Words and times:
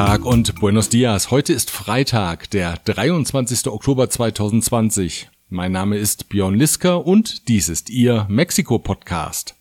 Tag 0.00 0.24
und 0.24 0.54
Buenos 0.60 0.88
Dias. 0.88 1.30
Heute 1.30 1.52
ist 1.52 1.70
Freitag, 1.70 2.48
der 2.48 2.78
23. 2.86 3.66
Oktober 3.66 4.08
2020. 4.08 5.28
Mein 5.50 5.72
Name 5.72 5.98
ist 5.98 6.30
Björn 6.30 6.54
Lisker 6.54 7.06
und 7.06 7.48
dies 7.48 7.68
ist 7.68 7.90
Ihr 7.90 8.24
Mexiko-Podcast. 8.30 9.56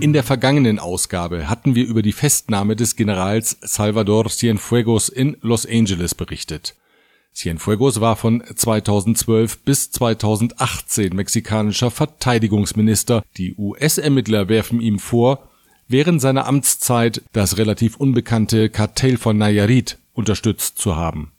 In 0.00 0.14
der 0.14 0.22
vergangenen 0.22 0.78
Ausgabe 0.78 1.50
hatten 1.50 1.74
wir 1.74 1.84
über 1.84 2.00
die 2.00 2.14
Festnahme 2.14 2.76
des 2.76 2.96
Generals 2.96 3.58
Salvador 3.60 4.30
Cienfuegos 4.30 5.10
in 5.10 5.36
Los 5.42 5.66
Angeles 5.66 6.14
berichtet. 6.14 6.76
Cienfuegos 7.34 8.00
war 8.00 8.16
von 8.16 8.42
2012 8.42 9.64
bis 9.64 9.90
2018 9.90 11.14
mexikanischer 11.14 11.90
Verteidigungsminister. 11.90 13.22
Die 13.36 13.54
US-Ermittler 13.54 14.48
werfen 14.48 14.80
ihm 14.80 14.98
vor, 14.98 15.50
während 15.88 16.20
seiner 16.20 16.46
Amtszeit 16.46 17.22
das 17.32 17.58
relativ 17.58 17.96
unbekannte 17.96 18.68
Kartell 18.68 19.16
von 19.16 19.38
Nayarit 19.38 19.98
unterstützt 20.12 20.78
zu 20.78 20.96
haben. 20.96 21.32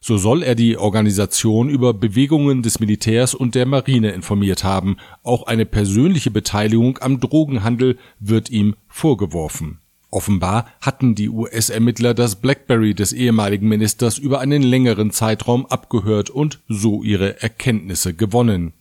So 0.00 0.18
soll 0.18 0.42
er 0.42 0.54
die 0.54 0.76
Organisation 0.76 1.68
über 1.68 1.92
Bewegungen 1.92 2.62
des 2.62 2.78
Militärs 2.78 3.34
und 3.34 3.54
der 3.54 3.66
Marine 3.66 4.12
informiert 4.12 4.62
haben. 4.62 4.98
Auch 5.22 5.46
eine 5.46 5.66
persönliche 5.66 6.30
Beteiligung 6.30 6.98
am 6.98 7.18
Drogenhandel 7.18 7.98
wird 8.20 8.50
ihm 8.50 8.76
vorgeworfen. 8.88 9.78
Offenbar 10.10 10.66
hatten 10.80 11.14
die 11.14 11.28
US-Ermittler 11.28 12.14
das 12.14 12.36
Blackberry 12.36 12.94
des 12.94 13.12
ehemaligen 13.12 13.68
Ministers 13.68 14.18
über 14.18 14.40
einen 14.40 14.62
längeren 14.62 15.10
Zeitraum 15.10 15.66
abgehört 15.66 16.30
und 16.30 16.60
so 16.68 17.02
ihre 17.02 17.42
Erkenntnisse 17.42 18.14
gewonnen. 18.14 18.72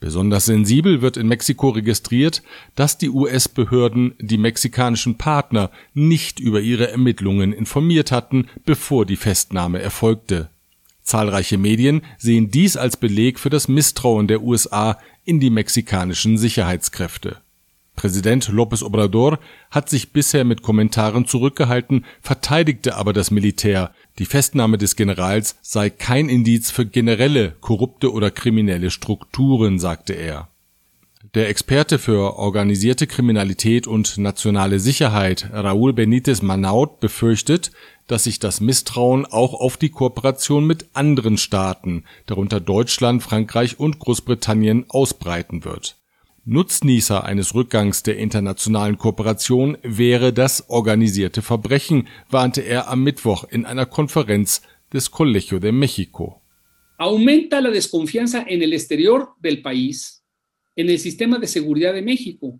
Besonders 0.00 0.46
sensibel 0.46 1.02
wird 1.02 1.18
in 1.18 1.28
Mexiko 1.28 1.68
registriert, 1.68 2.42
dass 2.74 2.96
die 2.96 3.10
US-Behörden 3.10 4.14
die 4.18 4.38
mexikanischen 4.38 5.18
Partner 5.18 5.70
nicht 5.92 6.40
über 6.40 6.62
ihre 6.62 6.90
Ermittlungen 6.90 7.52
informiert 7.52 8.10
hatten, 8.10 8.48
bevor 8.64 9.04
die 9.04 9.16
Festnahme 9.16 9.80
erfolgte. 9.80 10.48
Zahlreiche 11.02 11.58
Medien 11.58 12.00
sehen 12.16 12.50
dies 12.50 12.78
als 12.78 12.96
Beleg 12.96 13.38
für 13.38 13.50
das 13.50 13.68
Misstrauen 13.68 14.26
der 14.26 14.42
USA 14.42 14.98
in 15.24 15.38
die 15.38 15.50
mexikanischen 15.50 16.38
Sicherheitskräfte. 16.38 17.36
Präsident 17.94 18.48
López 18.48 18.82
Obrador 18.82 19.38
hat 19.70 19.90
sich 19.90 20.12
bisher 20.12 20.44
mit 20.44 20.62
Kommentaren 20.62 21.26
zurückgehalten, 21.26 22.06
verteidigte 22.22 22.96
aber 22.96 23.12
das 23.12 23.30
Militär. 23.30 23.92
Die 24.20 24.26
Festnahme 24.26 24.76
des 24.76 24.96
Generals 24.96 25.56
sei 25.62 25.88
kein 25.88 26.28
Indiz 26.28 26.70
für 26.70 26.84
generelle 26.84 27.52
korrupte 27.62 28.12
oder 28.12 28.30
kriminelle 28.30 28.90
Strukturen, 28.90 29.78
sagte 29.78 30.12
er. 30.12 30.50
Der 31.32 31.48
Experte 31.48 31.98
für 31.98 32.36
organisierte 32.36 33.06
Kriminalität 33.06 33.86
und 33.86 34.18
nationale 34.18 34.78
Sicherheit 34.78 35.48
Raúl 35.54 35.94
Benítez 35.94 36.42
Manaut 36.42 37.00
befürchtet, 37.00 37.72
dass 38.08 38.24
sich 38.24 38.38
das 38.38 38.60
Misstrauen 38.60 39.24
auch 39.24 39.54
auf 39.54 39.78
die 39.78 39.88
Kooperation 39.88 40.66
mit 40.66 40.90
anderen 40.92 41.38
Staaten, 41.38 42.04
darunter 42.26 42.60
Deutschland, 42.60 43.22
Frankreich 43.22 43.80
und 43.80 44.00
Großbritannien, 44.00 44.84
ausbreiten 44.90 45.64
wird 45.64 45.99
Nutznießer 46.46 47.24
eines 47.24 47.54
Rückgangs 47.54 48.02
der 48.02 48.16
internationalen 48.16 48.96
Kooperation 48.96 49.76
wäre 49.82 50.32
das 50.32 50.70
organisierte 50.70 51.42
Verbrechen, 51.42 52.08
warnte 52.30 52.62
er 52.62 52.88
am 52.88 53.04
Mittwoch 53.04 53.44
in 53.50 53.66
einer 53.66 53.84
Konferenz 53.84 54.62
des 54.90 55.10
Colegio 55.10 55.58
de 55.58 55.70
México. 55.70 56.40
Aumenta 56.96 57.60
la 57.60 57.70
desconfianza 57.70 58.44
en 58.48 58.62
el 58.62 58.72
exterior 58.72 59.34
del 59.38 59.60
país, 59.60 60.24
en 60.76 60.88
el 60.88 60.98
sistema 60.98 61.38
de 61.38 61.46
seguridad 61.46 61.92
de 61.92 62.02
México 62.02 62.58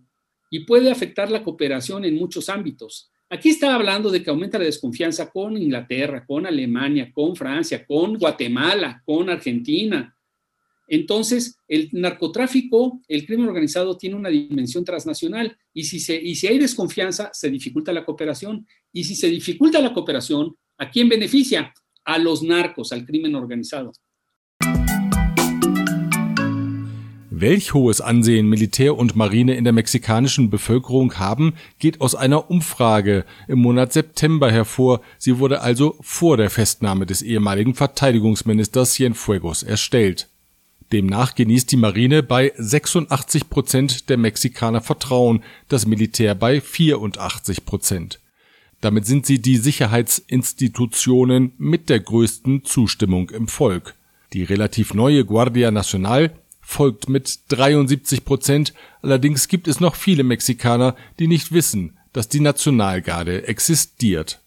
y 0.51 0.61
puede 0.61 0.91
afectar 0.91 1.31
la 1.31 1.43
cooperación 1.43 2.05
en 2.05 2.17
muchos 2.17 2.51
ámbitos. 2.51 3.11
Aquí 3.31 3.49
está 3.49 3.75
hablando 3.75 4.11
de 4.11 4.23
que 4.23 4.29
aumenta 4.29 4.59
la 4.59 4.65
desconfianza 4.65 5.31
con 5.31 5.57
Inglaterra, 5.57 6.27
con 6.27 6.45
Alemania, 6.45 7.11
con 7.15 7.35
Francia, 7.35 7.87
con 7.87 8.19
Guatemala, 8.19 9.03
con 9.07 9.31
Argentina, 9.31 10.15
Entonces, 10.93 11.57
el 11.69 11.89
narcotráfico, 11.93 13.01
el 13.07 13.25
crimen 13.25 13.47
organizado 13.47 13.97
tiene 13.97 14.17
una 14.17 14.29
dimensión 14.29 14.85
transnacional 14.85 15.57
y 15.73 15.85
si, 15.85 16.01
se, 16.01 16.21
y 16.21 16.35
si 16.35 16.49
hay 16.49 16.59
desconfianza, 16.59 17.31
se 17.33 17.49
dificulta 17.49 17.93
la 17.93 18.05
cooperación. 18.05 18.67
Y 18.93 19.05
si 19.05 19.15
se 19.15 19.29
dificulta 19.29 19.81
la 19.81 19.95
cooperación, 19.95 20.57
¿a 20.79 20.91
quién 20.91 21.09
beneficia? 21.09 21.73
A 22.05 22.19
los 22.19 22.43
narcos, 22.43 22.91
al 22.91 23.07
crimen 23.07 23.37
organizado. 23.37 23.93
Welch 27.31 27.73
hohes 27.73 28.01
Ansehen 28.01 28.49
Militär 28.49 28.99
und 28.99 29.15
Marine 29.15 29.55
in 29.55 29.63
der 29.63 29.73
mexikanischen 29.73 30.51
Bevölkerung 30.51 31.15
haben, 31.15 31.55
geht 31.79 32.01
aus 32.01 32.17
einer 32.17 32.51
Umfrage 32.51 33.25
im 33.47 33.61
Monat 33.61 33.93
September 33.93 34.51
hervor. 34.51 35.03
Sie 35.19 35.39
wurde 35.39 35.61
also 35.61 35.97
vor 36.01 36.37
der 36.37 36.51
Festnahme 36.51 37.07
des 37.07 37.23
ehemaligen 37.23 37.75
Verteidigungsministers 37.75 38.95
Cienfuegos 38.95 39.63
erstellt. 39.63 40.30
Demnach 40.93 41.37
genießt 41.37 41.71
die 41.71 41.77
Marine 41.77 42.23
bei 42.23 42.53
86 42.57 43.49
Prozent 43.49 44.09
der 44.09 44.17
Mexikaner 44.17 44.81
Vertrauen, 44.81 45.45
das 45.69 45.87
Militär 45.87 46.35
bei 46.35 46.61
84 46.61 47.65
Prozent. 47.65 48.19
Damit 48.81 49.07
sind 49.07 49.27
sie 49.27 49.41
die 49.41 49.57
Sicherheitsinstitutionen 49.57 51.53
mit 51.59 51.91
der 51.91 52.01
größten 52.01 52.65
Zustimmung 52.65 53.31
im 53.31 53.47
Volk. 53.47 53.95
Die 54.33 54.43
relativ 54.43 54.95
neue 54.95 55.25
Guardia 55.25 55.71
Nacional 55.71 56.33
folgt 56.61 57.09
mit 57.09 57.41
73 57.49 58.25
Prozent, 58.25 58.75
allerdings 59.03 59.49
gibt 59.49 59.69
es 59.69 59.81
noch 59.81 59.95
viele 59.95 60.25
Mexikaner, 60.25 60.97
die 61.19 61.29
nicht 61.29 61.53
wissen, 61.53 61.99
dass 62.13 62.29
die 62.29 62.41
Nationalgarde 62.41 63.47
existiert. 63.47 64.41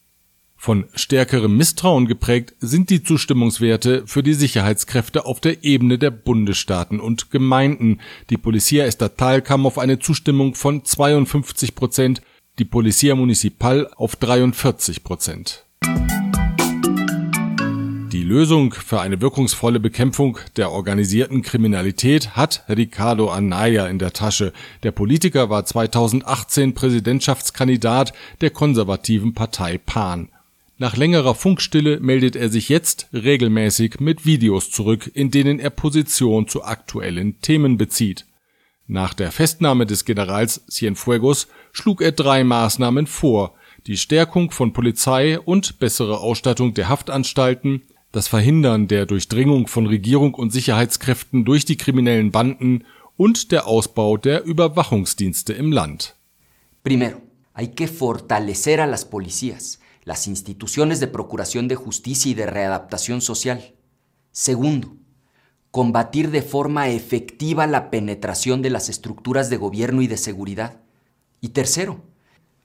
Von 0.65 0.85
stärkerem 0.93 1.57
Misstrauen 1.57 2.07
geprägt 2.07 2.53
sind 2.61 2.89
die 2.89 3.03
Zustimmungswerte 3.03 4.03
für 4.05 4.23
die 4.23 4.33
Sicherheitskräfte 4.33 5.25
auf 5.25 5.41
der 5.41 5.65
Ebene 5.65 5.97
der 5.97 6.09
Bundesstaaten 6.09 7.01
und 7.01 7.31
Gemeinden. 7.31 7.99
Die 8.29 8.37
Policía 8.37 8.83
Estatal 8.83 9.41
kam 9.41 9.65
auf 9.65 9.77
eine 9.77 9.99
Zustimmung 9.99 10.55
von 10.55 10.85
52 10.85 11.75
Prozent, 11.75 12.21
die 12.59 12.63
Policía 12.63 13.13
Municipal 13.13 13.89
auf 13.97 14.15
43 14.15 15.03
Prozent. 15.03 15.65
Die 18.13 18.23
Lösung 18.23 18.71
für 18.71 19.01
eine 19.01 19.19
wirkungsvolle 19.19 19.81
Bekämpfung 19.81 20.37
der 20.55 20.71
organisierten 20.71 21.41
Kriminalität 21.41 22.37
hat 22.37 22.63
Ricardo 22.69 23.29
Anaya 23.31 23.87
in 23.87 23.99
der 23.99 24.13
Tasche. 24.13 24.53
Der 24.83 24.91
Politiker 24.91 25.49
war 25.49 25.65
2018 25.65 26.73
Präsidentschaftskandidat 26.73 28.13
der 28.39 28.51
konservativen 28.51 29.33
Partei 29.33 29.77
PAN. 29.77 30.29
Nach 30.83 30.97
längerer 30.97 31.33
Funkstille 31.33 32.01
meldet 32.01 32.35
er 32.35 32.49
sich 32.49 32.67
jetzt 32.67 33.07
regelmäßig 33.13 34.01
mit 34.01 34.25
Videos 34.25 34.69
zurück, 34.69 35.09
in 35.13 35.31
denen 35.31 35.57
er 35.57 35.69
Position 35.69 36.49
zu 36.49 36.65
aktuellen 36.65 37.39
Themen 37.39 37.77
bezieht. 37.77 38.25
Nach 38.85 39.13
der 39.13 39.31
Festnahme 39.31 39.85
des 39.85 40.03
Generals 40.03 40.65
Cienfuegos 40.69 41.47
schlug 41.71 42.01
er 42.01 42.11
drei 42.11 42.43
Maßnahmen 42.43 43.07
vor, 43.07 43.55
die 43.87 43.95
Stärkung 43.95 44.51
von 44.51 44.73
Polizei 44.73 45.39
und 45.39 45.79
bessere 45.79 46.19
Ausstattung 46.19 46.73
der 46.73 46.89
Haftanstalten, 46.89 47.83
das 48.11 48.27
Verhindern 48.27 48.89
der 48.89 49.05
Durchdringung 49.05 49.67
von 49.67 49.87
Regierung 49.87 50.33
und 50.33 50.51
Sicherheitskräften 50.51 51.45
durch 51.45 51.63
die 51.63 51.77
kriminellen 51.77 52.31
Banden 52.31 52.83
und 53.15 53.53
der 53.53 53.67
Ausbau 53.67 54.17
der 54.17 54.43
Überwachungsdienste 54.43 55.53
im 55.53 55.71
Land. 55.71 56.17
Primero, 56.83 57.21
hay 57.53 57.69
que 57.69 57.87
fortalecer 57.87 58.81
a 58.81 58.85
las 58.85 59.05
policías 59.09 59.79
las 60.03 60.27
instituciones 60.27 60.99
de 60.99 61.07
procuración 61.07 61.67
de 61.67 61.75
justicia 61.75 62.31
y 62.31 62.33
de 62.33 62.45
readaptación 62.45 63.21
social. 63.21 63.75
Segundo, 64.31 64.97
combatir 65.71 66.31
de 66.31 66.41
forma 66.41 66.89
efectiva 66.89 67.67
la 67.67 67.89
penetración 67.89 68.61
de 68.61 68.69
las 68.69 68.89
estructuras 68.89 69.49
de 69.49 69.57
gobierno 69.57 70.01
y 70.01 70.07
de 70.07 70.17
seguridad. 70.17 70.81
Y 71.41 71.49
tercero, 71.49 72.03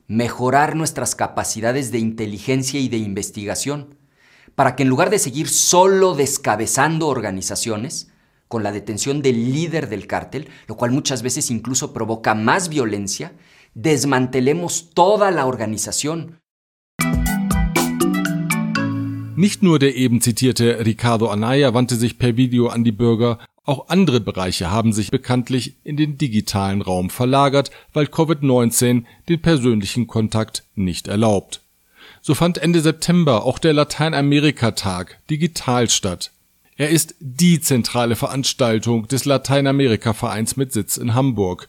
mejorar 0.06 0.76
nuestras 0.76 1.14
capacidades 1.14 1.90
de 1.90 1.98
inteligencia 1.98 2.80
y 2.80 2.88
de 2.88 2.98
investigación, 2.98 3.96
para 4.54 4.74
que 4.76 4.82
en 4.82 4.88
lugar 4.88 5.10
de 5.10 5.18
seguir 5.18 5.48
solo 5.48 6.14
descabezando 6.14 7.08
organizaciones, 7.08 8.08
con 8.48 8.62
la 8.62 8.72
detención 8.72 9.22
del 9.22 9.52
líder 9.52 9.88
del 9.88 10.06
cártel, 10.06 10.48
lo 10.66 10.76
cual 10.76 10.90
muchas 10.90 11.22
veces 11.22 11.50
incluso 11.50 11.92
provoca 11.92 12.34
más 12.34 12.70
violencia, 12.70 13.34
desmantelemos 13.74 14.90
toda 14.94 15.30
la 15.30 15.46
organización, 15.46 16.40
Nicht 19.38 19.62
nur 19.62 19.78
der 19.78 19.94
eben 19.94 20.20
zitierte 20.20 20.84
Ricardo 20.84 21.28
Anaya 21.28 21.72
wandte 21.72 21.94
sich 21.94 22.18
per 22.18 22.36
Video 22.36 22.66
an 22.66 22.82
die 22.82 22.90
Bürger, 22.90 23.38
auch 23.64 23.88
andere 23.88 24.18
Bereiche 24.18 24.72
haben 24.72 24.92
sich 24.92 25.12
bekanntlich 25.12 25.76
in 25.84 25.96
den 25.96 26.18
digitalen 26.18 26.82
Raum 26.82 27.08
verlagert, 27.08 27.70
weil 27.92 28.06
Covid-19 28.06 29.04
den 29.28 29.40
persönlichen 29.40 30.08
Kontakt 30.08 30.64
nicht 30.74 31.06
erlaubt. 31.06 31.60
So 32.20 32.34
fand 32.34 32.58
Ende 32.58 32.80
September 32.80 33.44
auch 33.44 33.60
der 33.60 33.74
Lateinamerika-Tag 33.74 35.20
digital 35.30 35.88
statt. 35.88 36.32
Er 36.76 36.88
ist 36.88 37.14
die 37.20 37.60
zentrale 37.60 38.16
Veranstaltung 38.16 39.06
des 39.06 39.24
Lateinamerika-Vereins 39.24 40.56
mit 40.56 40.72
Sitz 40.72 40.96
in 40.96 41.14
Hamburg. 41.14 41.68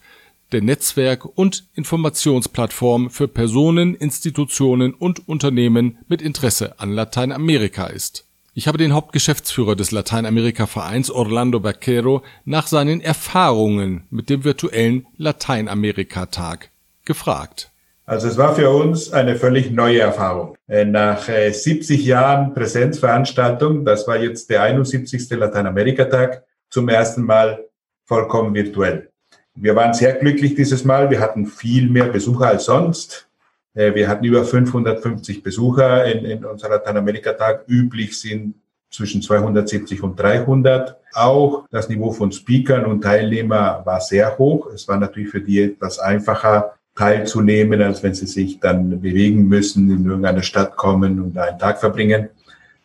Der 0.52 0.62
Netzwerk- 0.62 1.24
und 1.24 1.64
Informationsplattform 1.74 3.10
für 3.10 3.28
Personen, 3.28 3.94
Institutionen 3.94 4.94
und 4.94 5.28
Unternehmen 5.28 5.98
mit 6.08 6.22
Interesse 6.22 6.78
an 6.78 6.92
Lateinamerika 6.92 7.86
ist. 7.86 8.26
Ich 8.52 8.66
habe 8.66 8.78
den 8.78 8.92
Hauptgeschäftsführer 8.92 9.76
des 9.76 9.92
Lateinamerika-Vereins 9.92 11.10
Orlando 11.10 11.60
Baquero 11.60 12.22
nach 12.44 12.66
seinen 12.66 13.00
Erfahrungen 13.00 14.04
mit 14.10 14.28
dem 14.28 14.44
virtuellen 14.44 15.06
Lateinamerika-Tag 15.16 16.70
gefragt. 17.04 17.70
Also 18.06 18.26
es 18.26 18.36
war 18.36 18.56
für 18.56 18.70
uns 18.70 19.12
eine 19.12 19.36
völlig 19.36 19.70
neue 19.70 20.00
Erfahrung. 20.00 20.56
Äh, 20.66 20.84
nach 20.84 21.22
70 21.22 21.90
äh, 22.00 22.08
Jahren 22.08 22.54
Präsenzveranstaltung, 22.54 23.84
das 23.84 24.08
war 24.08 24.16
jetzt 24.16 24.50
der 24.50 24.62
71. 24.62 25.30
Lateinamerika-Tag, 25.30 26.42
zum 26.70 26.88
ersten 26.88 27.22
Mal 27.22 27.64
vollkommen 28.06 28.52
virtuell. 28.52 29.10
Wir 29.54 29.74
waren 29.76 29.94
sehr 29.94 30.14
glücklich 30.14 30.54
dieses 30.54 30.84
Mal. 30.84 31.10
Wir 31.10 31.20
hatten 31.20 31.46
viel 31.46 31.90
mehr 31.90 32.06
Besucher 32.06 32.48
als 32.48 32.64
sonst. 32.64 33.28
Äh, 33.74 33.94
wir 33.94 34.08
hatten 34.08 34.24
über 34.24 34.44
550 34.44 35.42
Besucher 35.42 36.04
in, 36.04 36.24
in 36.24 36.44
unserem 36.44 36.72
Lateinamerika-Tag. 36.72 37.64
Üblich 37.68 38.18
sind 38.18 38.54
zwischen 38.90 39.22
270 39.22 40.02
und 40.02 40.18
300. 40.18 40.96
Auch 41.14 41.66
das 41.70 41.88
Niveau 41.88 42.12
von 42.12 42.32
Speakern 42.32 42.84
und 42.84 43.02
Teilnehmer 43.02 43.82
war 43.84 44.00
sehr 44.00 44.36
hoch. 44.38 44.68
Es 44.72 44.88
war 44.88 44.98
natürlich 44.98 45.30
für 45.30 45.40
die 45.40 45.62
etwas 45.62 45.98
einfacher, 45.98 46.74
teilzunehmen, 46.96 47.80
als 47.80 48.02
wenn 48.02 48.14
sie 48.14 48.26
sich 48.26 48.60
dann 48.60 49.00
bewegen 49.00 49.46
müssen, 49.48 49.90
in 49.90 50.04
irgendeine 50.04 50.42
Stadt 50.42 50.76
kommen 50.76 51.20
und 51.20 51.38
einen 51.38 51.58
Tag 51.58 51.78
verbringen. 51.78 52.28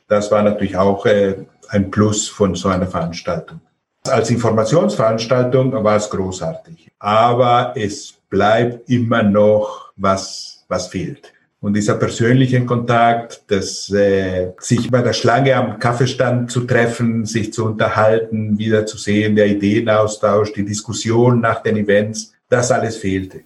Das 0.08 0.32
war 0.32 0.44
natürlich 0.44 0.78
auch 0.78 1.06
äh, 1.06 1.36
ein 1.70 1.90
Plus 1.92 2.30
von 2.30 2.56
so 2.56 2.70
einer 2.70 2.88
Veranstaltung. 2.88 3.60
Als 4.08 4.30
Informationsveranstaltung 4.30 5.72
war 5.84 5.96
es 5.96 6.10
großartig, 6.10 6.92
aber 7.00 7.74
es 7.76 8.14
bleibt 8.30 8.90
immer 8.90 9.24
noch 9.24 9.92
was, 9.96 10.64
was 10.68 10.88
fehlt. 10.88 11.34
Und 11.60 11.74
dieser 11.74 11.96
persönliche 11.96 12.64
Kontakt, 12.66 13.44
das 13.48 13.90
äh, 13.90 14.52
sich 14.60 14.92
bei 14.92 15.02
der 15.02 15.14
Schlange 15.14 15.56
am 15.56 15.80
Kaffeestand 15.80 16.52
zu 16.52 16.62
treffen, 16.62 17.26
sich 17.26 17.52
zu 17.52 17.66
unterhalten, 17.66 18.60
wieder 18.60 18.86
zu 18.86 18.98
sehen, 18.98 19.36
der 19.36 19.48
Ideenaustausch, 19.48 20.54
die 20.54 20.66
Diskussion 20.66 21.42
nach 21.42 21.64
den 21.64 21.78
Events, 21.78 22.34
das 22.50 22.72
alles 22.72 22.98
fehlte. 22.98 23.42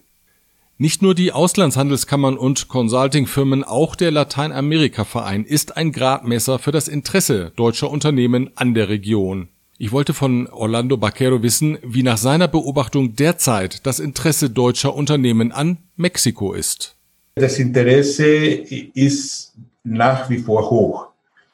Nicht 0.76 1.00
nur 1.00 1.14
die 1.14 1.32
Auslandshandelskammern 1.32 2.36
und 2.36 2.68
Consultingfirmen, 2.68 3.64
auch 3.64 3.96
der 3.96 4.10
Lateinamerika-Verein 4.10 5.44
ist 5.44 5.76
ein 5.76 5.92
Gradmesser 5.92 6.58
für 6.58 6.72
das 6.72 6.88
Interesse 6.88 7.52
deutscher 7.56 7.90
Unternehmen 7.90 8.50
an 8.56 8.74
der 8.74 8.90
Region. 8.90 9.48
Ich 9.82 9.92
wollte 9.92 10.12
von 10.12 10.46
Orlando 10.48 10.98
Baquero 10.98 11.42
wissen, 11.42 11.78
wie 11.82 12.02
nach 12.02 12.18
seiner 12.18 12.48
Beobachtung 12.48 13.16
derzeit 13.16 13.86
das 13.86 13.98
Interesse 13.98 14.50
deutscher 14.50 14.94
Unternehmen 14.94 15.52
an 15.52 15.78
Mexiko 15.96 16.52
ist. 16.52 16.96
Das 17.36 17.58
Interesse 17.58 18.26
ist 18.26 19.54
nach 19.82 20.28
wie 20.28 20.36
vor 20.36 20.68
hoch. 20.68 21.06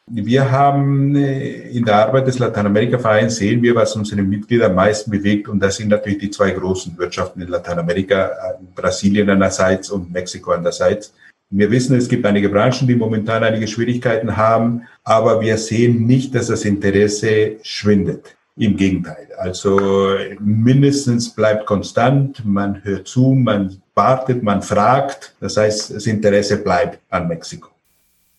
Wir 0.08 0.50
haben 0.50 1.14
äh, 1.14 1.69
in 1.69 1.84
der 1.84 2.05
Arbeit 2.05 2.26
des 2.26 2.40
Lateinamerika-Vereins 2.40 3.37
sehen 3.37 3.62
wir, 3.62 3.76
was 3.76 3.94
unsere 3.94 4.23
Mitglieder 4.23 4.67
am 4.67 4.75
meisten 4.75 5.12
bewegt. 5.12 5.46
Und 5.49 5.61
das 5.61 5.76
sind 5.76 5.90
natürlich 5.90 6.19
die 6.19 6.31
zwei 6.31 6.50
großen 6.50 6.99
Wirtschaften 6.99 7.43
in 7.43 7.46
Lateinamerika, 7.49 8.26
äh, 8.26 8.55
Brasilien 8.75 9.31
einerseits 9.31 9.88
und 9.90 10.12
Mexiko 10.12 10.50
andererseits. 10.50 11.14
Wir 11.50 11.70
wissen, 11.70 11.96
es 11.96 12.08
gibt 12.08 12.26
einige 12.26 12.48
Branchen, 12.48 12.88
die 12.88 12.96
momentan 12.96 13.44
einige 13.44 13.69
Schwierigkeiten 13.69 14.37
haben, 14.37 14.82
aber 15.04 15.40
wir 15.40 15.56
sehen 15.58 16.06
nicht, 16.06 16.34
dass 16.34 16.48
das 16.48 16.64
Interesse 16.64 17.56
schwindet. 17.62 18.37
Im 18.58 18.78
Gegenteil. 18.78 19.28
Also 19.37 20.16
mindestens 20.40 21.28
bleibt 21.28 21.66
konstant, 21.66 22.43
man 22.43 22.82
hört 22.84 23.06
zu, 23.06 23.32
man 23.32 23.82
wartet, 23.94 24.43
man 24.43 24.62
fragt. 24.62 25.34
Das 25.40 25.58
heißt, 25.58 25.94
das 25.94 26.06
Interesse 26.06 26.56
bleibt 26.56 26.98
an 27.10 27.28
Mexiko. 27.28 27.69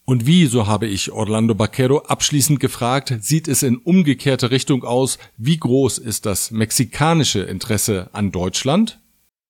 Und 0.05 0.25
wie, 0.25 0.47
so 0.47 0.65
habe 0.65 0.87
ich 0.87 1.11
Orlando 1.11 1.53
Baquero 1.53 1.99
abschließend 1.99 2.59
gefragt, 2.59 3.13
sieht 3.21 3.47
es 3.47 3.61
in 3.61 3.77
umgekehrte 3.77 4.49
Richtung 4.49 4.83
aus? 4.83 5.19
Wie 5.37 5.57
groß 5.57 5.99
ist 5.99 6.25
das 6.25 6.49
mexikanische 6.49 7.41
Interesse 7.41 8.09
an 8.13 8.31
Deutschland? 8.31 8.99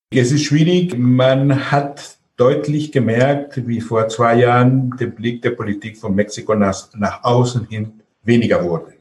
Es 0.10 0.32
ist 0.32 0.44
schwierig. 0.44 0.98
Man 0.98 1.72
hat 1.72 2.17
deutlich 2.38 2.92
gemerkt, 2.92 3.68
wie 3.68 3.82
vor 3.82 4.08
zwei 4.08 4.40
Jahren 4.40 4.96
der 5.00 5.08
Blick 5.08 5.42
der 5.42 5.52
Politik 5.52 5.98
von 5.98 6.16
Mexiko 6.16 6.56
nach, 6.56 6.88
nach 6.94 7.24
außen 7.24 7.66
hin 7.66 7.94
weniger 8.24 8.64
wurde. 8.64 8.94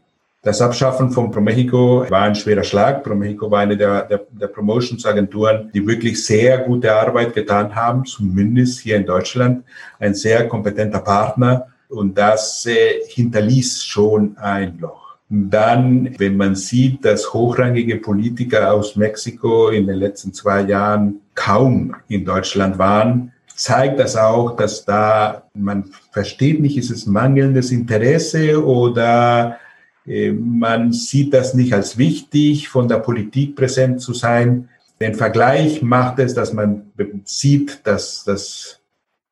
Das 0.42 0.62
Abschaffen 0.62 1.10
von 1.10 1.30
ProMexico 1.30 2.06
war 2.08 2.22
ein 2.22 2.34
schwerer 2.36 2.62
Schlag. 2.62 3.02
ProMexico 3.02 3.50
war 3.50 3.60
eine 3.60 3.76
der, 3.76 4.02
der, 4.02 4.20
der 4.30 4.46
Promotionsagenturen, 4.46 5.70
die 5.74 5.84
wirklich 5.84 6.24
sehr 6.24 6.58
gute 6.58 6.94
Arbeit 6.94 7.34
getan 7.34 7.74
haben, 7.74 8.04
zumindest 8.04 8.78
hier 8.78 8.96
in 8.96 9.04
Deutschland. 9.04 9.64
Ein 9.98 10.14
sehr 10.14 10.46
kompetenter 10.46 11.00
Partner. 11.00 11.66
Und 11.88 12.16
das 12.16 12.64
äh, 12.66 13.00
hinterließ 13.08 13.82
schon 13.82 14.36
ein 14.38 14.78
Loch. 14.78 15.16
Dann, 15.28 16.14
wenn 16.18 16.36
man 16.36 16.54
sieht, 16.54 17.04
dass 17.04 17.34
hochrangige 17.34 17.96
Politiker 17.96 18.72
aus 18.72 18.94
Mexiko 18.94 19.70
in 19.70 19.88
den 19.88 19.96
letzten 19.96 20.32
zwei 20.32 20.60
Jahren 20.62 21.22
kaum 21.36 21.94
in 22.08 22.24
Deutschland 22.24 22.78
waren, 22.78 23.32
zeigt 23.54 24.00
das 24.00 24.16
auch, 24.16 24.56
dass 24.56 24.84
da, 24.84 25.44
man 25.54 25.84
versteht 26.10 26.60
nicht, 26.60 26.76
ist 26.76 26.90
es 26.90 27.06
mangelndes 27.06 27.70
Interesse 27.70 28.64
oder 28.64 29.58
äh, 30.04 30.32
man 30.32 30.92
sieht 30.92 31.32
das 31.32 31.54
nicht 31.54 31.72
als 31.72 31.96
wichtig, 31.96 32.68
von 32.68 32.88
der 32.88 32.98
Politik 32.98 33.54
präsent 33.54 34.00
zu 34.00 34.12
sein. 34.12 34.68
Den 35.00 35.14
Vergleich 35.14 35.82
macht 35.82 36.18
es, 36.18 36.34
dass 36.34 36.52
man 36.52 36.90
sieht, 37.24 37.86
dass 37.86 38.24
das 38.24 38.80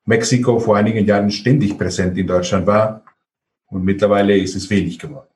Mexiko 0.04 0.58
vor 0.60 0.76
einigen 0.76 1.06
Jahren 1.06 1.30
ständig 1.30 1.76
präsent 1.78 2.16
in 2.16 2.26
Deutschland 2.26 2.66
war 2.66 3.02
und 3.66 3.84
mittlerweile 3.84 4.36
ist 4.36 4.54
es 4.54 4.68
wenig 4.68 4.98
geworden. 4.98 5.33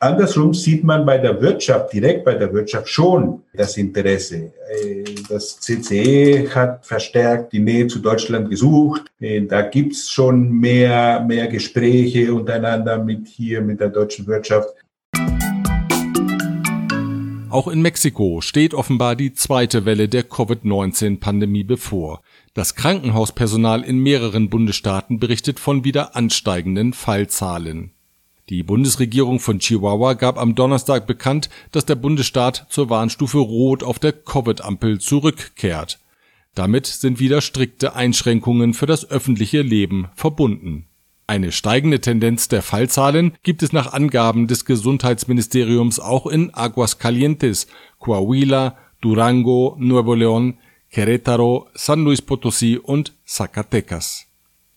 Andersrum 0.00 0.54
sieht 0.54 0.84
man 0.84 1.04
bei 1.04 1.18
der 1.18 1.40
Wirtschaft, 1.42 1.92
direkt 1.92 2.24
bei 2.24 2.34
der 2.34 2.52
Wirtschaft 2.52 2.88
schon 2.88 3.42
das 3.52 3.76
Interesse. 3.76 4.52
Äh, 4.70 5.02
das 5.28 5.58
CCE 5.58 6.48
hat 6.54 6.86
verstärkt 6.86 7.52
die 7.52 7.58
Nähe 7.58 7.88
zu 7.88 7.98
Deutschland 7.98 8.48
gesucht. 8.48 9.10
Äh, 9.18 9.40
da 9.40 9.62
gibt's 9.62 10.08
schon 10.08 10.52
mehr, 10.52 11.24
mehr 11.26 11.48
Gespräche 11.48 12.32
untereinander 12.32 13.02
mit 13.02 13.26
hier, 13.26 13.60
mit 13.60 13.80
der 13.80 13.88
deutschen 13.88 14.28
Wirtschaft. 14.28 14.68
Auch 17.50 17.66
in 17.66 17.82
Mexiko 17.82 18.40
steht 18.40 18.74
offenbar 18.74 19.16
die 19.16 19.32
zweite 19.32 19.84
Welle 19.84 20.08
der 20.08 20.22
Covid-19-Pandemie 20.22 21.64
bevor. 21.64 22.20
Das 22.54 22.76
Krankenhauspersonal 22.76 23.82
in 23.82 23.98
mehreren 23.98 24.48
Bundesstaaten 24.48 25.18
berichtet 25.18 25.58
von 25.58 25.82
wieder 25.82 26.14
ansteigenden 26.14 26.92
Fallzahlen. 26.92 27.90
Die 28.48 28.62
Bundesregierung 28.62 29.40
von 29.40 29.58
Chihuahua 29.58 30.14
gab 30.14 30.38
am 30.38 30.54
Donnerstag 30.54 31.06
bekannt, 31.06 31.50
dass 31.70 31.84
der 31.84 31.96
Bundesstaat 31.96 32.66
zur 32.70 32.88
Warnstufe 32.88 33.38
Rot 33.38 33.82
auf 33.82 33.98
der 33.98 34.12
Covid-Ampel 34.12 35.00
zurückkehrt. 35.00 35.98
Damit 36.54 36.86
sind 36.86 37.20
wieder 37.20 37.42
strikte 37.42 37.94
Einschränkungen 37.94 38.72
für 38.72 38.86
das 38.86 39.10
öffentliche 39.10 39.60
Leben 39.60 40.08
verbunden. 40.14 40.86
Eine 41.26 41.52
steigende 41.52 42.00
Tendenz 42.00 42.48
der 42.48 42.62
Fallzahlen 42.62 43.36
gibt 43.42 43.62
es 43.62 43.74
nach 43.74 43.92
Angaben 43.92 44.46
des 44.46 44.64
Gesundheitsministeriums 44.64 46.00
auch 46.00 46.26
in 46.26 46.54
Aguascalientes, 46.54 47.66
Coahuila, 47.98 48.78
Durango, 49.02 49.76
Nuevo 49.78 50.14
León, 50.14 50.54
Querétaro, 50.90 51.66
San 51.74 52.02
Luis 52.02 52.22
Potosí 52.22 52.78
und 52.78 53.12
Zacatecas. 53.26 54.27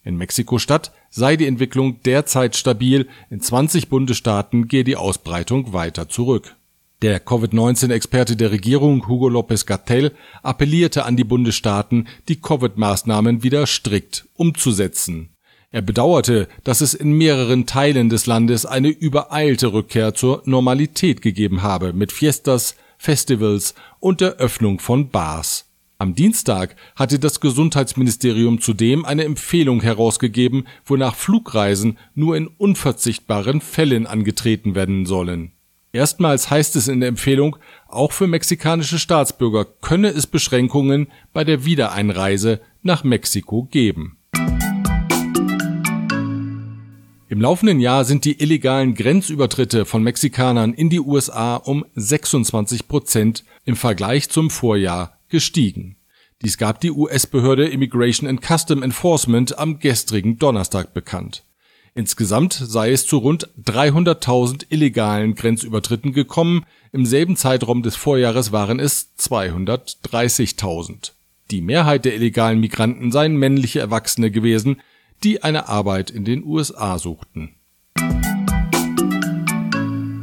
In 0.04 0.18
Mexiko-Stadt 0.18 0.92
sei 1.10 1.38
die 1.38 1.46
Entwicklung 1.46 2.02
derzeit 2.04 2.56
stabil, 2.56 3.08
in 3.30 3.42
20 3.42 3.90
Bundesstaaten 3.90 4.68
gehe 4.68 4.84
die 4.84 4.96
Ausbreitung 4.96 5.74
weiter 5.74 6.10
zurück. 6.10 6.56
Der 7.02 7.20
Covid-19-Experte 7.20 8.36
der 8.36 8.52
Regierung 8.52 9.08
Hugo 9.08 9.28
López 9.28 9.66
Gatell 9.66 10.12
appellierte 10.44 11.06
an 11.06 11.18
die 11.18 11.24
Bundesstaaten, 11.24 12.08
die 12.28 12.40
Covid-Maßnahmen 12.40 13.42
wieder 13.44 13.66
strikt 13.66 14.28
umzusetzen. 14.36 15.30
Er 15.72 15.82
bedauerte, 15.82 16.48
dass 16.64 16.82
es 16.82 16.94
in 16.94 17.14
mehreren 17.14 17.66
Teilen 17.66 18.10
des 18.10 18.26
Landes 18.26 18.66
eine 18.66 18.90
übereilte 18.90 19.74
Rückkehr 19.74 20.14
zur 20.14 20.44
Normalität 20.46 21.22
gegeben 21.22 21.64
habe 21.64 21.94
mit 21.94 22.12
Fiestas, 22.12 22.76
Festivals 22.98 23.74
und 24.00 24.22
der 24.22 24.34
Öffnung 24.34 24.80
von 24.80 25.10
Bars. 25.10 25.71
Am 26.02 26.16
Dienstag 26.16 26.76
hatte 26.96 27.20
das 27.20 27.42
Gesundheitsministerium 27.42 28.60
zudem 28.60 29.06
eine 29.06 29.24
Empfehlung 29.24 29.84
herausgegeben, 29.84 30.66
wonach 30.84 31.14
Flugreisen 31.14 32.00
nur 32.16 32.36
in 32.36 32.48
unverzichtbaren 32.48 33.62
Fällen 33.62 34.08
angetreten 34.08 34.74
werden 34.74 35.06
sollen. 35.06 35.52
Erstmals 35.94 36.50
heißt 36.50 36.76
es 36.76 36.88
in 36.88 37.02
der 37.02 37.10
Empfehlung, 37.10 37.56
auch 37.88 38.14
für 38.14 38.26
mexikanische 38.26 38.98
Staatsbürger 38.98 39.64
könne 39.64 40.08
es 40.08 40.26
Beschränkungen 40.26 41.06
bei 41.34 41.44
der 41.44 41.66
Wiedereinreise 41.66 42.62
nach 42.82 43.04
Mexiko 43.04 43.66
geben. 43.66 44.18
Im 47.30 47.42
laufenden 47.42 47.80
Jahr 47.80 48.06
sind 48.06 48.26
die 48.26 48.42
illegalen 48.42 48.96
Grenzübertritte 48.96 49.86
von 49.86 50.02
Mexikanern 50.02 50.74
in 50.74 50.90
die 50.90 51.00
USA 51.00 51.58
um 51.58 51.86
26 51.94 52.88
Prozent 52.88 53.44
im 53.66 53.76
Vergleich 53.76 54.30
zum 54.30 54.50
Vorjahr 54.50 55.21
gestiegen. 55.32 55.98
Dies 56.44 56.60
gab 56.60 56.80
die 56.82 56.92
US-Behörde 56.92 57.68
Immigration 57.68 58.30
and 58.30 58.42
Custom 58.42 58.84
Enforcement 58.84 59.58
am 59.58 59.80
gestrigen 59.80 60.38
Donnerstag 60.38 60.94
bekannt. 60.94 61.44
Insgesamt 61.94 62.54
sei 62.54 62.92
es 62.92 63.06
zu 63.06 63.18
rund 63.18 63.50
300.000 63.64 64.68
illegalen 64.70 65.36
Grenzübertritten 65.36 66.14
gekommen, 66.14 66.66
im 66.94 67.06
selben 67.06 67.36
Zeitraum 67.36 67.84
des 67.84 67.96
Vorjahres 67.96 68.52
waren 68.52 68.80
es 68.80 69.12
230.000. 69.20 71.12
Die 71.52 71.62
Mehrheit 71.62 72.06
der 72.06 72.16
illegalen 72.16 72.60
Migranten 72.60 73.12
seien 73.12 73.36
männliche 73.36 73.82
Erwachsene 73.82 74.32
gewesen, 74.32 74.82
die 75.24 75.44
eine 75.44 75.68
Arbeit 75.68 76.10
in 76.10 76.24
den 76.24 76.44
USA 76.46 76.98
suchten. 76.98 77.56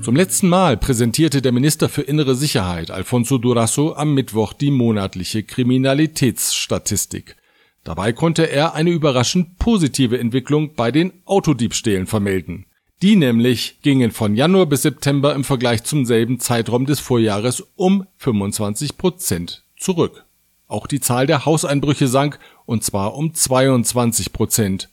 Zum 0.09 0.17
letzten 0.17 0.49
Mal 0.49 0.79
präsentierte 0.79 1.43
der 1.43 1.53
Minister 1.53 1.91
für 1.91 2.00
innere 2.00 2.35
Sicherheit 2.35 2.91
Alfonso 2.91 3.37
Durasso 3.37 3.93
am 3.95 4.15
Mittwoch 4.15 4.55
die 4.55 4.71
monatliche 4.71 5.43
Kriminalitätsstatistik. 5.43 7.37
Dabei 7.85 8.15
konnte 8.15 8.50
er 8.50 8.73
eine 8.73 8.88
überraschend 8.88 9.59
positive 9.59 10.19
Entwicklung 10.19 10.73
bei 10.75 10.91
den 10.91 11.12
Autodiebstählen 11.27 12.07
vermelden. 12.07 12.65
Die 13.03 13.17
nämlich 13.17 13.83
gingen 13.83 14.11
von 14.11 14.35
Januar 14.35 14.65
bis 14.65 14.81
September 14.81 15.35
im 15.35 15.45
Vergleich 15.45 15.85
zum 15.85 16.07
selben 16.07 16.41
Zeitraum 16.41 16.87
des 16.87 17.00
Vorjahres 17.00 17.62
um 17.77 18.07
25 18.17 18.97
Prozent 18.97 19.62
zurück. 19.77 20.25
Auch 20.69 20.87
die 20.87 21.00
Zahl 21.00 21.27
der 21.27 21.45
Hauseinbrüche 21.45 22.09
sank, 22.09 22.38
und 22.65 22.83
zwar 22.83 23.15
um 23.15 23.35
22 23.35 24.33
Prozent. 24.33 24.88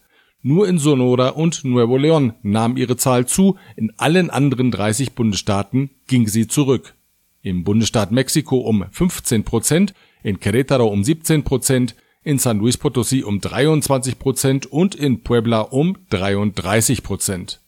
Nur 0.48 0.68
in 0.68 0.78
Sonora 0.78 1.30
und 1.30 1.66
Nuevo 1.66 1.98
León 1.98 2.34
nahm 2.44 2.78
ihre 2.78 2.98
Zahl 2.98 3.26
zu, 3.26 3.56
in 3.76 3.92
allen 3.98 4.30
anderen 4.30 4.70
30 4.70 5.14
Bundesstaaten 5.14 5.90
ging 6.06 6.28
sie 6.28 6.48
zurück. 6.48 6.94
Im 7.42 7.64
Bundesstaat 7.64 8.12
Mexiko 8.12 8.58
um 8.58 8.86
15 8.92 9.44
Prozent, 9.44 9.96
in 10.22 10.40
Querétaro 10.40 10.84
um 10.84 11.04
17 11.04 11.44
Prozent, 11.44 11.96
in 12.24 12.38
San 12.38 12.60
Luis 12.60 12.78
Potosí 12.78 13.24
um 13.24 13.42
23 13.42 14.20
Prozent 14.20 14.68
und 14.68 14.94
in 14.94 15.24
Puebla 15.24 15.62
um 15.62 15.98
33 16.12 17.02
Prozent. 17.02 17.60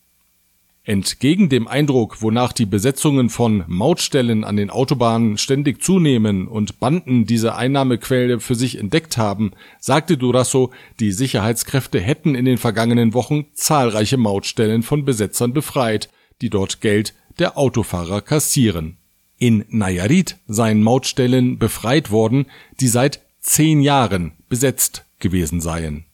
Entgegen 0.88 1.50
dem 1.50 1.68
Eindruck, 1.68 2.22
wonach 2.22 2.54
die 2.54 2.66
Besetzungen 2.66 3.30
von 3.30 3.66
Mautstellen 3.68 4.46
an 4.46 4.56
den 4.56 4.70
Autobahnen 4.70 5.38
ständig 5.38 5.84
zunehmen 5.84 6.48
und 6.48 6.80
Banden 6.80 7.26
diese 7.26 7.56
Einnahmequelle 7.56 8.40
für 8.40 8.56
sich 8.56 8.80
entdeckt 8.80 9.18
haben, 9.18 9.52
sagte 9.82 10.18
Durasso, 10.18 10.72
die 11.02 11.12
Sicherheitskräfte 11.12 12.00
hätten 12.00 12.36
in 12.36 12.46
den 12.46 12.58
vergangenen 12.58 13.14
Wochen 13.14 13.48
zahlreiche 13.54 14.16
Mautstellen 14.16 14.82
von 14.82 15.04
Besetzern 15.04 15.52
befreit, 15.52 16.08
die 16.42 16.50
dort 16.50 16.80
Geld 16.80 17.14
der 17.38 17.58
Autofahrer 17.58 18.22
kassieren. 18.22 18.96
In 19.38 19.66
Nayarit 19.68 20.38
seien 20.48 20.82
Mautstellen 20.82 21.60
befreit 21.60 22.12
worden, 22.12 22.46
die 22.80 22.88
seit 22.88 23.20
zehn 23.42 23.82
Jahren 23.82 24.32
besetzt 24.48 25.04
gewesen 25.20 25.60
seien. 25.60 26.06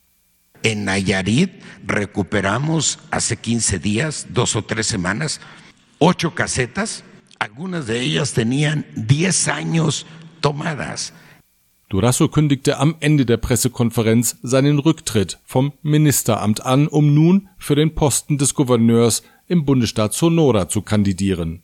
En 0.63 0.85
Nayarit 0.85 1.51
recuperamos 1.85 2.97
hace 3.11 3.35
15 3.35 3.79
días, 3.79 4.27
dos 4.29 4.55
o 4.55 4.63
tres 4.63 4.87
semanas, 4.87 5.41
ocho 5.99 6.33
casetas. 6.33 7.03
Algunas 7.37 7.87
de 7.87 7.99
ellas 7.99 8.31
tenían 8.31 8.85
10 8.95 9.49
años 9.49 10.05
tomadas. 10.39 11.13
Durasso 11.89 12.29
kündigte 12.29 12.79
am 12.79 12.95
Ende 13.01 13.25
der 13.25 13.37
Pressekonferenz 13.37 14.37
seinen 14.41 14.79
Rücktritt 14.79 15.39
vom 15.43 15.73
Ministeramt 15.83 16.65
an, 16.65 16.87
um 16.87 17.13
nun 17.13 17.49
für 17.57 17.75
den 17.75 17.93
Posten 17.93 18.37
des 18.37 18.55
Gouverneurs 18.55 19.21
im 19.47 19.65
Bundesstaat 19.65 20.13
Sonora 20.13 20.69
zu 20.69 20.81
kandidieren. 20.81 21.61